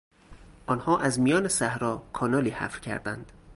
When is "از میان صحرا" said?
0.99-2.03